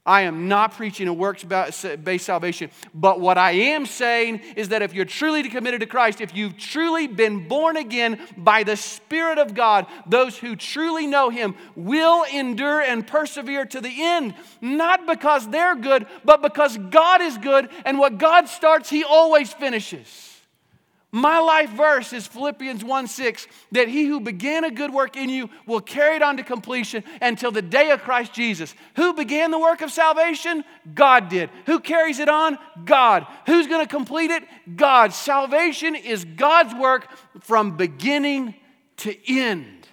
[0.07, 2.71] I am not preaching a works based salvation.
[2.93, 6.57] But what I am saying is that if you're truly committed to Christ, if you've
[6.57, 12.23] truly been born again by the Spirit of God, those who truly know Him will
[12.23, 14.33] endure and persevere to the end.
[14.61, 19.51] Not because they're good, but because God is good, and what God starts, He always
[19.51, 20.36] finishes.
[21.11, 25.29] My life verse is Philippians 1 6, that he who began a good work in
[25.29, 28.75] you will carry it on to completion until the day of Christ Jesus.
[28.97, 30.65] Who began the work of salvation?
[30.93, 31.49] God did.
[31.65, 32.57] Who carries it on?
[32.83, 33.25] God.
[33.45, 34.43] Who's going to complete it?
[34.75, 35.13] God.
[35.13, 37.07] Salvation is God's work
[37.39, 38.53] from beginning
[38.97, 39.87] to end.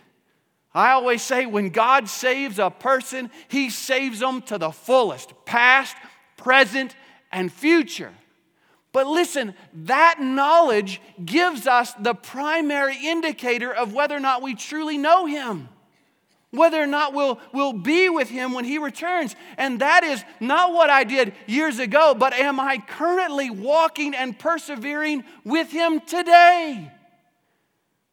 [0.75, 5.97] I always say when God saves a person, he saves them to the fullest past,
[6.37, 6.97] present,
[7.31, 8.13] and future.
[8.95, 14.97] But listen, that knowledge gives us the primary indicator of whether or not we truly
[14.97, 15.69] know Him,
[16.53, 19.35] whether or not we'll, we'll be with Him when He returns.
[19.59, 24.39] And that is not what I did years ago, but am I currently walking and
[24.39, 26.89] persevering with Him today?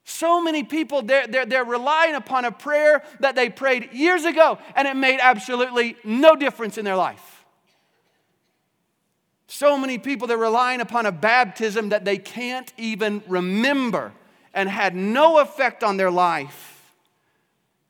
[0.04, 4.58] So many people, they're, they're, they're relying upon a prayer that they prayed years ago,
[4.76, 7.41] and it made absolutely no difference in their life.
[9.54, 14.14] So many people, they're relying upon a baptism that they can't even remember
[14.54, 16.94] and had no effect on their life.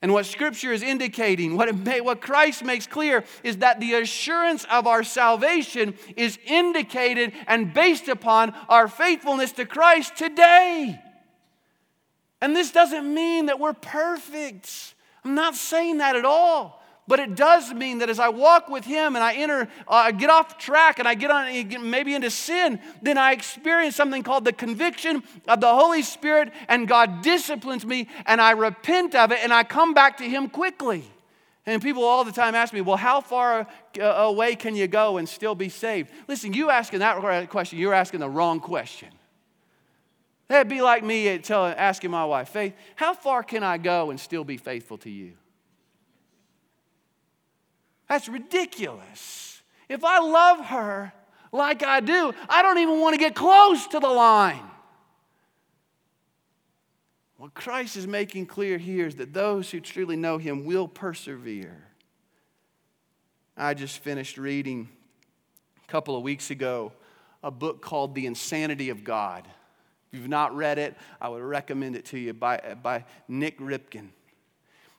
[0.02, 4.65] And what Scripture is indicating, what, may, what Christ makes clear, is that the assurance
[4.71, 11.00] of our salvation is indicated and based upon our faithfulness to Christ today.
[12.41, 14.95] And this doesn't mean that we're perfect.
[15.24, 16.80] I'm not saying that at all.
[17.12, 20.12] But it does mean that as I walk with Him and I enter, uh, I
[20.13, 24.45] get off track and I get on maybe into sin, then I experience something called
[24.45, 29.39] the conviction of the Holy Spirit, and God disciplines me, and I repent of it,
[29.43, 31.04] and I come back to Him quickly.
[31.65, 33.67] And people all the time ask me, well, how far
[34.00, 36.12] uh, away can you go and still be saved?
[36.30, 39.10] Listen, you asking that question, you're asking the wrong question.
[40.47, 44.45] That'd be like me asking my wife, Faith, how far can I go and still
[44.45, 45.34] be faithful to you?
[48.12, 49.62] That's ridiculous.
[49.88, 51.13] If I love her
[51.54, 54.69] like I do, I don't even want to get close to the line.
[57.38, 61.88] What Christ is making clear here is that those who truly know Him will persevere.
[63.56, 64.89] I just finished reading
[65.82, 66.91] a couple of weeks ago
[67.41, 69.47] a book called The Insanity of God.
[70.12, 74.10] If you've not read it, I would recommend it to you by, by Nik Ripken.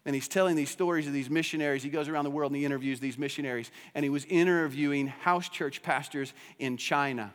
[0.05, 1.83] And he's telling these stories of these missionaries.
[1.83, 3.71] He goes around the world and he interviews these missionaries.
[3.95, 7.33] And he was interviewing house church pastors in China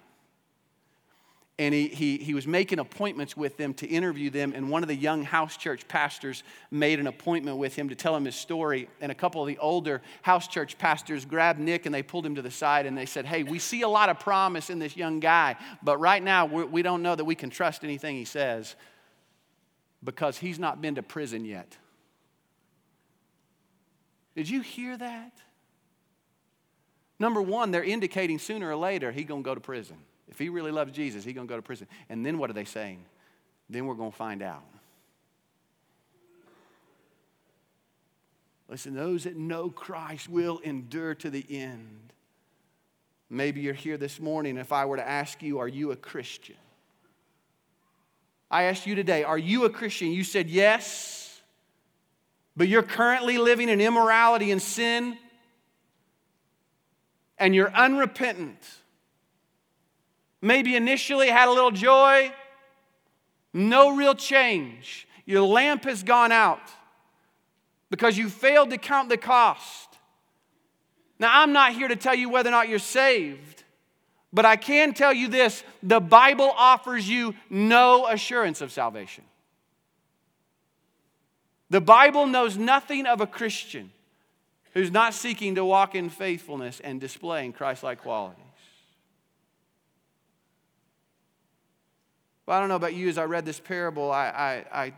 [1.60, 4.54] and he, he, he was making appointments with them to interview them.
[4.56, 8.16] And one of the young house church pastors made an appointment with him to tell
[8.16, 8.88] him his story.
[9.02, 12.36] And a couple of the older house church pastors grabbed Nik and they pulled him
[12.36, 14.96] to the side and they said, Hey, we see a lot of promise in this
[14.96, 18.16] young guy, but right now we're, we do not know that we can trust anything
[18.16, 18.76] he says
[20.04, 21.76] because he's not been to prison yet.
[24.38, 25.32] Did you hear that?
[27.18, 29.98] Number one, they're indicating sooner or later he's going to go to prison.
[30.30, 31.88] If he really loves Jesus, he's going to go to prison.
[32.08, 33.04] And then what are they saying?
[33.68, 34.64] Then we're going to find out.
[38.70, 42.14] Listen, those that know Christ will endure to the end.
[43.32, 44.58] Maybe you're here this morning.
[44.58, 46.58] If I were to ask you, Are you a Christian?
[48.52, 50.12] I asked you today, Are you a Christian?
[50.12, 51.27] You said yes,
[52.58, 55.16] but you're currently living in immorality and sin,
[57.38, 58.58] and you're unrepentant.
[60.42, 62.34] Maybe initially had a little joy,
[63.54, 65.08] no real change.
[65.26, 66.72] Your lamp has gone out
[67.92, 69.90] because you failed to count the cost.
[71.20, 73.64] Now, I'm not here to tell you whether or not you're saved,
[74.34, 79.24] but I can tell you this the Bible offers you no assurance of salvation.
[81.70, 83.92] The Bible knows nothing of a Christian
[84.74, 88.42] who's not seeking to walk in faithfulness and displaying Christ like quality.
[92.46, 94.28] Well, I don't know about you, as I read this parable, I,
[94.72, 94.94] I, I,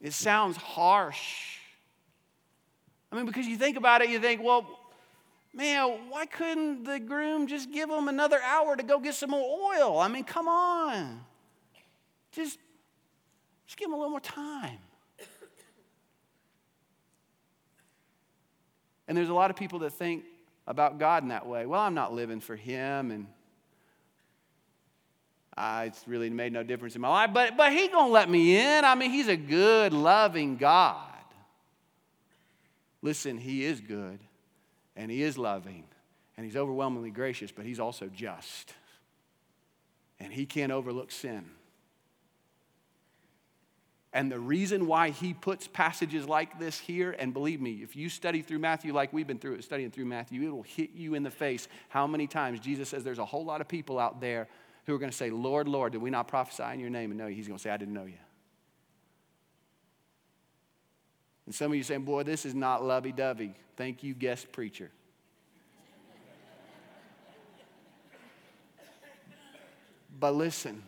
[0.00, 1.58] it sounds harsh.
[3.12, 4.66] I mean, because you think about it, you think, well,
[5.52, 9.74] man, why couldn't the groom just give him another hour to go get some more
[9.74, 9.98] oil?
[9.98, 11.20] I mean, come on.
[12.32, 12.58] Just,
[13.66, 14.78] just give him a little more time.
[19.06, 20.24] And there's a lot of people that think
[20.66, 21.66] about God in that way.
[21.66, 23.26] Well, I'm not living for him, and
[25.56, 28.56] uh, it's really made no difference in my life, but, but he gonna let me
[28.56, 28.84] in.
[28.84, 31.10] I mean, he's a good, loving God.
[33.02, 34.18] Listen, he is good,
[34.96, 35.84] and he is loving,
[36.36, 38.72] and he's overwhelmingly gracious, but he's also just.
[40.18, 41.44] And he can't overlook sin.
[44.14, 48.08] And the reason why he puts passages like this here, and believe me, if you
[48.08, 51.24] study through Matthew like we've been through studying through Matthew, it will hit you in
[51.24, 54.46] the face how many times Jesus says there's a whole lot of people out there
[54.86, 57.18] who are going to say, Lord, Lord, did we not prophesy in your name and
[57.18, 57.34] know you?
[57.34, 58.14] He's going to say, I didn't know you.
[61.46, 63.52] And some of you saying, boy, this is not lovey dovey.
[63.76, 64.92] Thank you, guest preacher.
[70.20, 70.84] but listen,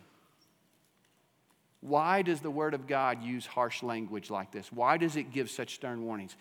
[1.87, 4.71] why does the Word of God use harsh language like this?
[4.71, 6.35] Why does it give such stern warnings?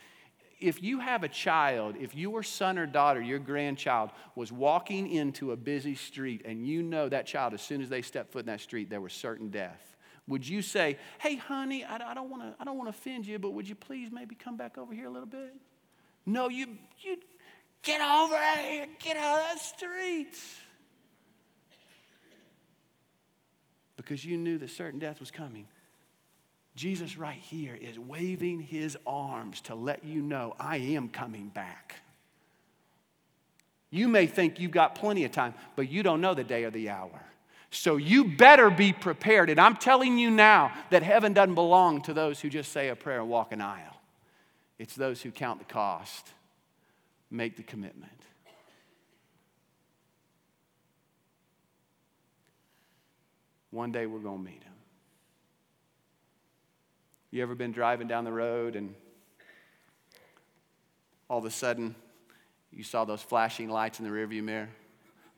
[0.58, 5.52] if you have a child, if your son or daughter, your grandchild, was walking into
[5.52, 8.46] a busy street and you know that child, as soon as they step foot in
[8.46, 9.96] that street, there was certain death,
[10.28, 13.74] would you say, hey, honey, I, I don't want to offend you, but would you
[13.74, 15.54] please maybe come back over here a little bit?
[16.24, 16.66] No, you,
[17.00, 17.18] you
[17.82, 20.36] get over here, get out of the street.
[24.06, 25.66] Because you knew that certain death was coming.
[26.76, 31.96] Jesus, right here, is waving his arms to let you know, I am coming back.
[33.90, 36.70] You may think you've got plenty of time, but you don't know the day or
[36.70, 37.20] the hour.
[37.70, 39.50] So you better be prepared.
[39.50, 42.94] And I'm telling you now that heaven doesn't belong to those who just say a
[42.94, 44.00] prayer and walk an aisle,
[44.78, 46.28] it's those who count the cost,
[47.28, 48.12] make the commitment.
[53.76, 54.72] One day we're going to meet him.
[57.30, 58.94] You ever been driving down the road and
[61.28, 61.94] all of a sudden
[62.72, 64.70] you saw those flashing lights in the rearview mirror?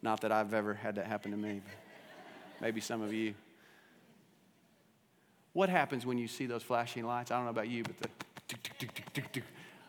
[0.02, 1.72] Not that I've ever had that happen to me, but
[2.60, 3.34] maybe some of you.
[5.52, 7.32] What happens when you see those flashing lights?
[7.32, 9.42] I don't know about you, but the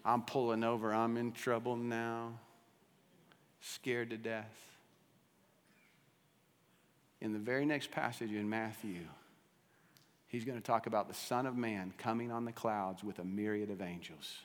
[0.04, 0.92] I'm pulling over.
[0.92, 2.32] I'm in trouble now.
[3.62, 4.58] Scared to death.
[7.22, 9.02] In the very next passage in Matthew,
[10.28, 13.24] he's going to talk about the Son of Man coming on the clouds with a
[13.24, 14.40] myriad of angels.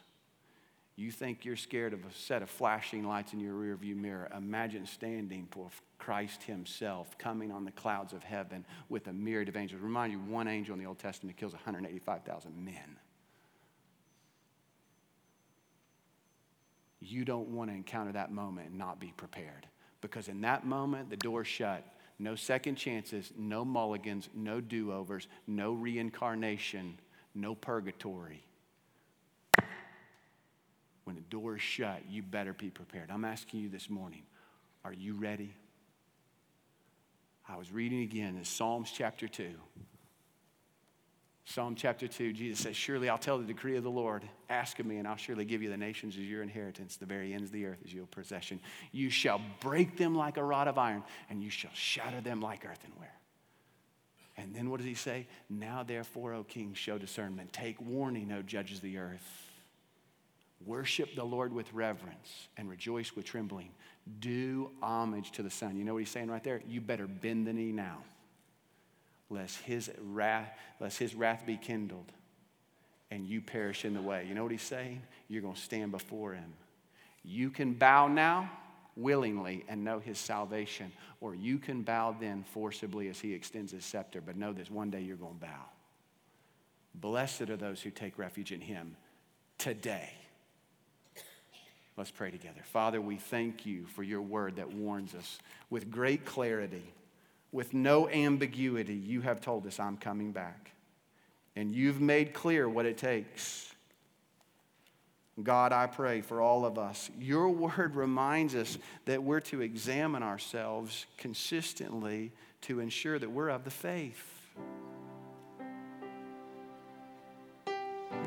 [0.96, 4.30] You think you're scared of a set of flashing lights in your rearview mirror.
[4.36, 9.56] Imagine standing for Christ Himself coming on the clouds of heaven with a myriad of
[9.56, 9.80] angels.
[9.80, 12.96] Remind you, one angel in the Old Testament kills 185,000 men.
[17.00, 19.66] You don't want to encounter that moment and not be prepared.
[20.00, 21.84] Because in that moment, the door's shut.
[22.18, 26.98] No second chances, no mulligans, no do overs, no reincarnation,
[27.34, 28.44] no purgatory
[31.04, 33.10] when the door is shut, you better be prepared.
[33.10, 34.22] I'm asking you this morning,
[34.84, 35.54] are you ready?
[37.48, 39.50] I was reading again in Psalms chapter 2.
[41.46, 44.22] Psalm chapter 2, Jesus says, Surely I'll tell the decree of the Lord.
[44.48, 47.34] Ask of me, and I'll surely give you the nations as your inheritance, the very
[47.34, 48.60] ends of the earth as your possession.
[48.92, 52.64] You shall break them like a rod of iron, and you shall shatter them like
[52.64, 53.12] earthenware.
[54.36, 55.26] And then what does he say?
[55.50, 57.52] Now, therefore, O king, show discernment.
[57.52, 59.50] Take warning, O judges of the earth.
[60.64, 63.70] Worship the Lord with reverence and rejoice with trembling.
[64.20, 65.76] Do homage to the Son.
[65.76, 66.62] You know what he's saying right there?
[66.66, 67.98] You better bend the knee now,
[69.30, 70.50] lest his wrath,
[70.80, 72.12] lest his wrath be kindled
[73.10, 74.26] and you perish in the way.
[74.28, 75.02] You know what he's saying?
[75.28, 76.52] You're going to stand before him.
[77.22, 78.50] You can bow now
[78.96, 83.84] willingly and know his salvation, or you can bow then forcibly as he extends his
[83.84, 84.20] scepter.
[84.20, 85.64] But know this one day you're going to bow.
[86.94, 88.96] Blessed are those who take refuge in him
[89.58, 90.10] today.
[91.96, 92.60] Let's pray together.
[92.64, 95.38] Father, we thank you for your word that warns us
[95.70, 96.82] with great clarity,
[97.54, 98.96] with no ambiguity.
[98.96, 100.72] You have told us, I'm coming back.
[101.54, 103.72] And you've made clear what it takes.
[105.40, 107.10] God, I pray for all of us.
[107.16, 112.32] Your word reminds us that we're to examine ourselves consistently
[112.62, 114.32] to ensure that we're of the faith.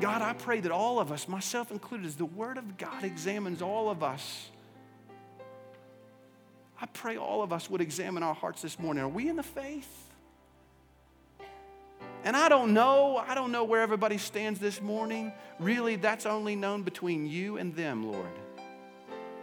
[0.00, 3.60] God, I pray that all of us, myself included, as the Word of God examines
[3.60, 4.48] all of us,
[6.80, 9.02] I pray all of us would examine our hearts this morning.
[9.02, 10.08] Are we in the faith?
[12.24, 15.32] And I don't know, I don't know where everybody stands this morning.
[15.58, 18.26] Really, that's only known between you and them, Lord.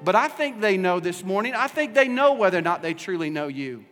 [0.03, 1.53] But I think they know this morning.
[1.53, 3.85] I think they know whether or not they truly know you.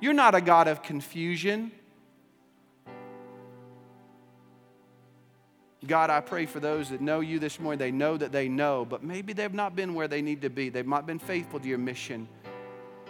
[0.00, 1.72] You're not a God of confusion.
[5.86, 7.78] God, I pray for those that know you this morning.
[7.78, 10.68] They know that they know, but maybe they've not been where they need to be.
[10.68, 12.28] They've not been faithful to your mission.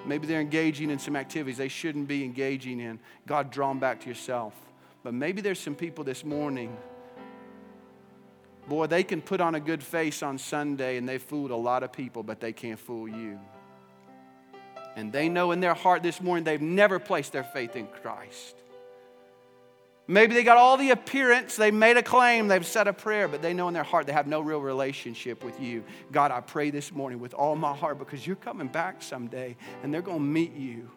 [0.05, 2.99] Maybe they're engaging in some activities they shouldn't be engaging in.
[3.27, 4.55] God, draw them back to yourself.
[5.03, 6.77] But maybe there's some people this morning,
[8.69, 11.83] boy, they can put on a good face on Sunday and they fooled a lot
[11.83, 13.39] of people, but they can't fool you.
[14.97, 18.62] And they know in their heart this morning they've never placed their faith in Christ.
[20.09, 23.41] Maybe they got all the appearance, they made a claim, they've said a prayer, but
[23.41, 25.85] they know in their heart they have no real relationship with you.
[26.11, 29.95] God, I pray this morning with all my heart because you're coming back someday and
[29.95, 30.91] they're going to meet you.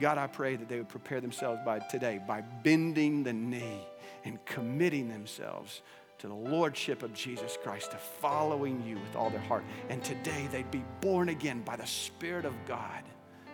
[0.00, 3.86] God, I pray that they would prepare themselves by today by bending the knee
[4.24, 5.82] and committing themselves
[6.18, 9.64] to the lordship of Jesus Christ, to following you with all their heart.
[9.88, 13.04] And today they'd be born again by the Spirit of God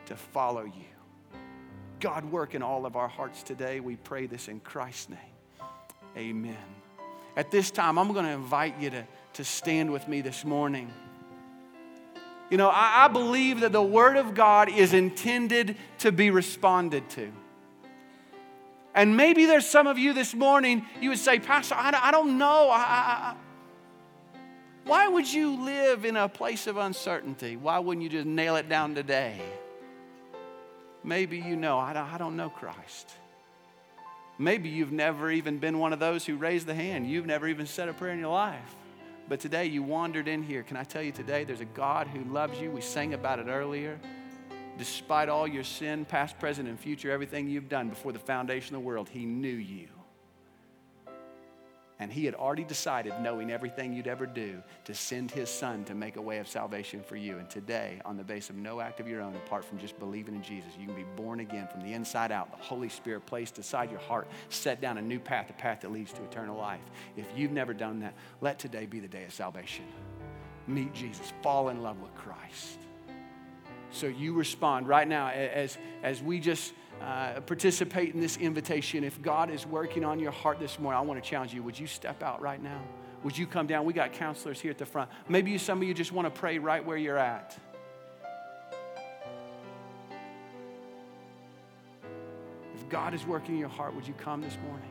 [0.07, 0.96] to follow you.
[2.01, 3.81] God, work in all of our hearts today.
[3.81, 5.19] We pray this in Christ's name.
[6.17, 6.57] Amen.
[7.37, 10.91] At this time, I'm going to invite you to, to stand with me this morning.
[12.51, 17.09] You know, I, I believe that the Word of God is intended to be responded
[17.11, 17.31] to.
[18.95, 22.39] And maybe there's some of you this morning, you would say, Pastor, I, I don't
[22.39, 22.71] know.
[22.71, 23.35] I, I,
[24.85, 27.57] why would you live in a place of uncertainty?
[27.57, 29.41] Why wouldn't you just nail it down today?
[31.07, 33.13] Maybe you know, I don't know Christ.
[34.39, 37.09] Maybe you've never even been one of those who raised the hand.
[37.09, 38.77] You've never even said a prayer in your life.
[39.29, 40.65] But today you wandered in here.
[40.65, 42.73] Can I tell you today there's a God who loves you?
[42.73, 44.01] We sang about it earlier.
[44.79, 48.83] Despite all your sin, past, present, and future, everything you've done before the foundation of
[48.83, 49.89] the world, He knew you.
[51.99, 55.95] And he had already decided, knowing everything you'd ever do, to send his son to
[55.95, 57.39] make a way of salvation for you.
[57.39, 60.35] And today, on the base of no act of your own, apart from just believing
[60.35, 62.51] in Jesus, you can be born again from the inside out.
[62.51, 65.91] The Holy Spirit placed inside your heart, set down a new path, a path that
[65.91, 66.85] leads to eternal life.
[67.17, 69.87] If you've never done that, let today be the day of salvation.
[70.67, 72.79] Meet Jesus, fall in love with Christ.
[73.91, 79.05] So you respond right now as, as we just uh, participate in this invitation.
[79.05, 81.63] If God is working on your heart this morning, I want to challenge you.
[81.63, 82.81] Would you step out right now?
[83.23, 83.85] Would you come down?
[83.85, 85.11] We got counselors here at the front.
[85.29, 87.59] Maybe you, some of you just want to pray right where you're at.
[92.75, 94.91] If God is working in your heart, would you come this morning?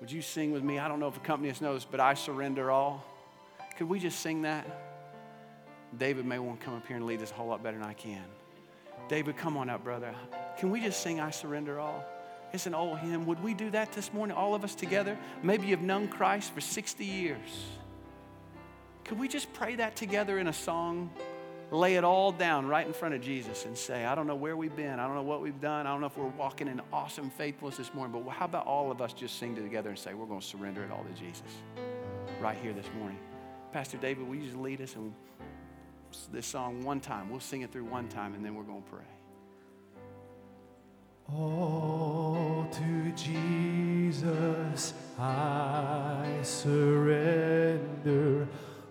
[0.00, 0.78] Would you sing with me?
[0.78, 3.04] I don't know if a company knows, but I surrender all.
[3.76, 4.66] Could we just sing that?
[5.96, 7.86] David may want to come up here and lead this a whole lot better than
[7.86, 8.24] I can.
[9.08, 10.14] David, come on up, brother.
[10.58, 12.04] Can we just sing I surrender all?
[12.52, 13.26] It's an old hymn.
[13.26, 15.18] Would we do that this morning, all of us together?
[15.42, 17.64] Maybe you've known Christ for 60 years.
[19.04, 21.10] Could we just pray that together in a song?
[21.70, 24.56] Lay it all down right in front of Jesus and say, I don't know where
[24.56, 24.98] we've been.
[24.98, 25.86] I don't know what we've done.
[25.86, 28.90] I don't know if we're walking in awesome faithfulness this morning, but how about all
[28.90, 31.42] of us just sing together and say, we're going to surrender it all to Jesus
[32.40, 33.18] right here this morning?
[33.76, 35.14] Pastor David, will you just lead us in
[36.32, 37.28] this song one time?
[37.28, 39.04] We'll sing it through one time and then we're going to pray.
[41.30, 47.28] All to Jesus I surrender.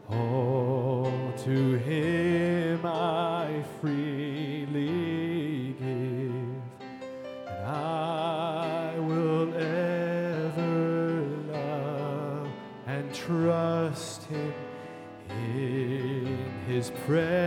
[0.07, 1.11] All
[1.45, 4.24] to Him I freely
[16.89, 17.45] in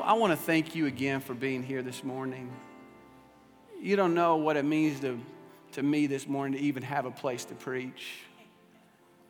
[0.00, 2.50] I, want to thank you again for being here this morning.
[3.80, 5.20] You don't know what it means to,
[5.72, 8.20] to me this morning to even have a place to preach.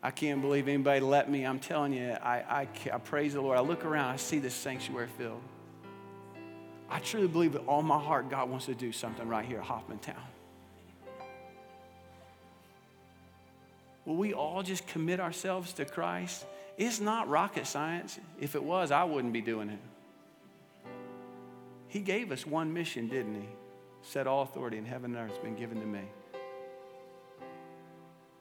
[0.02, 1.44] I can't believe anybody let me.
[1.44, 3.56] I'm telling you, I, I, I praise the Lord.
[3.56, 5.42] I look around, I see this sanctuary filled.
[6.90, 9.64] I truly believe with all my heart God wants to do something right here at
[9.64, 10.16] Hoffmantown.
[14.04, 16.44] Will we all just commit ourselves to Christ?
[16.76, 18.18] It's not rocket science.
[18.40, 19.78] If it was, I wouldn't be doing it.
[21.93, 23.49] He gave us one mission, didn't he?
[24.01, 26.01] Said all authority in heaven and earth has been given to me.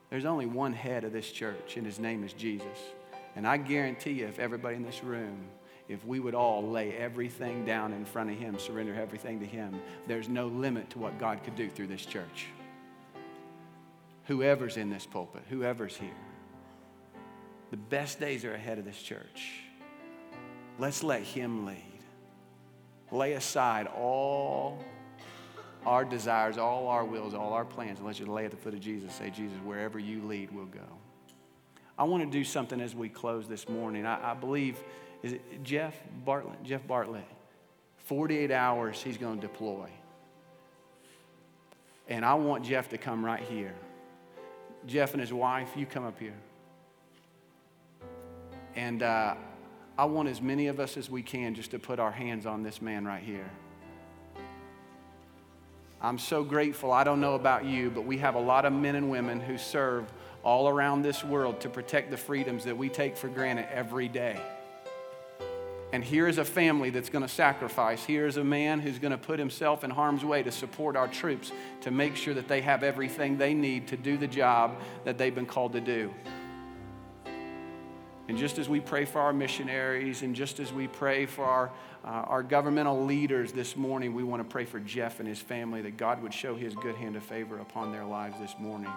[0.09, 2.65] There's only one head of this church, and his name is Jesus.
[3.35, 5.49] And I guarantee you, if everybody in this room,
[5.89, 9.81] if we would all lay everything down in front of him, surrender everything to him,
[10.07, 12.45] there's no limit to what God could do through this church.
[14.27, 16.09] Whoever's in this pulpit, whoever's here,
[17.69, 19.59] the best days are ahead of this church.
[20.79, 21.90] Let's let him lead.
[23.11, 24.83] Lay aside all
[25.85, 28.73] our desires, all our wills, all our plans, and let's just lay at the foot
[28.73, 29.13] of Jesus.
[29.13, 30.79] Say, Jesus, wherever you lead, we'll go.
[31.97, 34.05] I want to do something as we close this morning.
[34.05, 34.77] I, I believe,
[35.23, 36.63] is it Jeff Bartlett?
[36.63, 37.25] Jeff Bartlett.
[38.05, 39.89] 48 hours he's going to deploy.
[42.07, 43.73] And I want Jeff to come right here.
[44.85, 46.35] Jeff and his wife, you come up here.
[48.75, 49.35] And uh,
[50.01, 52.63] I want as many of us as we can just to put our hands on
[52.63, 53.47] this man right here.
[56.01, 56.91] I'm so grateful.
[56.91, 59.59] I don't know about you, but we have a lot of men and women who
[59.59, 64.07] serve all around this world to protect the freedoms that we take for granted every
[64.07, 64.41] day.
[65.93, 68.03] And here is a family that's going to sacrifice.
[68.03, 71.09] Here is a man who's going to put himself in harm's way to support our
[71.09, 75.19] troops to make sure that they have everything they need to do the job that
[75.19, 76.11] they've been called to do.
[78.27, 81.71] And just as we pray for our missionaries and just as we pray for our,
[82.05, 85.81] uh, our governmental leaders this morning, we want to pray for Jeff and his family
[85.81, 88.91] that God would show his good hand of favor upon their lives this morning.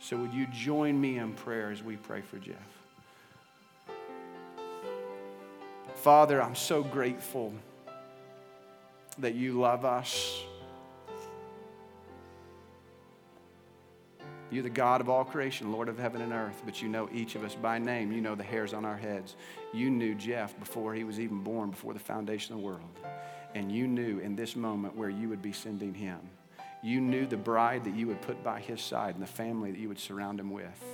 [0.00, 2.56] So, would you join me in prayer as we pray for Jeff?
[5.94, 7.52] Father, I'm so grateful
[9.18, 10.42] that you love us.
[14.52, 17.36] You're the God of all creation, Lord of heaven and earth, but you know each
[17.36, 18.12] of us by name.
[18.12, 19.34] You know the hairs on our heads.
[19.72, 23.00] You knew Jeff before he was even born, before the foundation of the world.
[23.54, 26.20] And you knew in this moment where you would be sending him.
[26.82, 29.80] You knew the bride that you would put by his side and the family that
[29.80, 30.84] you would surround him with.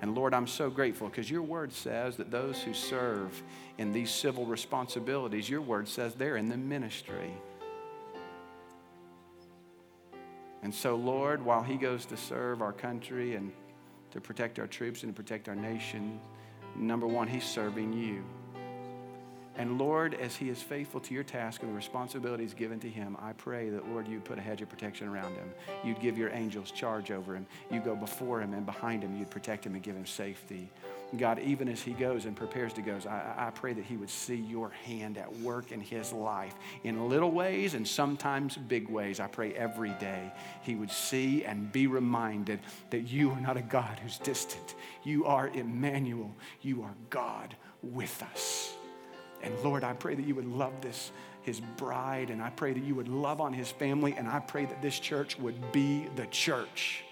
[0.00, 3.42] And Lord, I'm so grateful because your word says that those who serve
[3.78, 7.32] in these civil responsibilities, your word says they're in the ministry.
[10.66, 13.52] And so, Lord, while he goes to serve our country and
[14.10, 16.18] to protect our troops and to protect our nation,
[16.74, 18.24] number one, he's serving you.
[19.56, 23.16] And Lord, as he is faithful to your task and the responsibilities given to him,
[23.22, 25.48] I pray that, Lord, you'd put a hedge of protection around him.
[25.84, 27.46] You'd give your angels charge over him.
[27.70, 29.16] You go before him and behind him.
[29.16, 30.68] You'd protect him and give him safety.
[31.16, 34.10] God, even as he goes and prepares to go, I, I pray that he would
[34.10, 39.20] see your hand at work in his life in little ways and sometimes big ways.
[39.20, 40.32] I pray every day
[40.62, 44.74] he would see and be reminded that you are not a God who's distant.
[45.04, 46.34] You are Emmanuel.
[46.62, 48.74] You are God with us.
[49.42, 52.82] And Lord, I pray that you would love this, his bride, and I pray that
[52.82, 56.26] you would love on his family, and I pray that this church would be the
[56.26, 57.04] church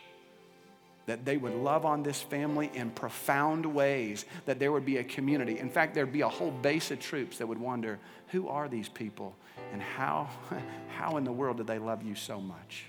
[1.07, 5.05] that they would love on this family in profound ways, that there would be a
[5.05, 5.59] community.
[5.59, 7.99] In fact, there'd be a whole base of troops that would wonder
[8.29, 9.37] who are these people
[9.73, 10.29] and how,
[10.97, 12.87] how in the world did they love you so much?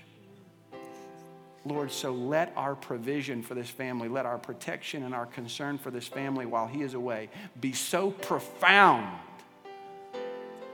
[1.64, 5.90] Lord, so let our provision for this family, let our protection and our concern for
[5.90, 7.28] this family while he is away
[7.60, 9.18] be so profound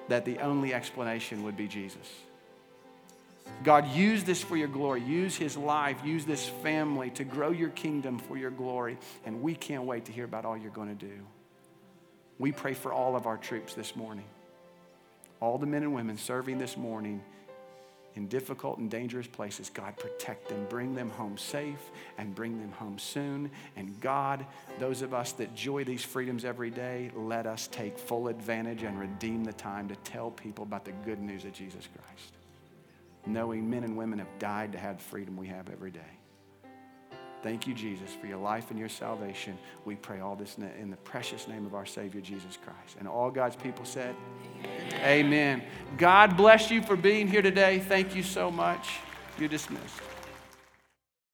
[0.08, 2.06] that the only explanation would be Jesus.
[3.64, 5.02] God, use this for your glory.
[5.02, 5.98] Use his life.
[6.04, 8.98] Use this family to grow your kingdom for your glory.
[9.24, 11.20] And we can't wait to hear about all you're going to do.
[12.38, 14.24] We pray for all of our troops this morning,
[15.40, 17.22] all the men and women serving this morning
[18.14, 19.70] in difficult and dangerous places.
[19.70, 21.78] God, protect them, bring them home safe,
[22.18, 23.50] and bring them home soon.
[23.76, 24.44] And God,
[24.80, 28.98] those of us that joy these freedoms every day, let us take full advantage and
[28.98, 32.32] redeem the time to tell people about the good news of Jesus Christ
[33.26, 36.00] knowing men and women have died to have the freedom we have every day.
[37.42, 39.58] Thank you, Jesus, for your life and your salvation.
[39.84, 42.96] We pray all this in the precious name of our Savior, Jesus Christ.
[43.00, 44.14] And all God's people said,
[44.64, 45.02] Amen.
[45.04, 45.62] Amen.
[45.98, 47.80] God bless you for being here today.
[47.80, 48.90] Thank you so much.
[49.38, 50.11] You're dismissed.